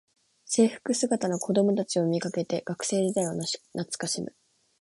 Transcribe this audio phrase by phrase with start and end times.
[0.47, 4.35] 制服姿の子どもたちを見かけて学生時代を懐かしむ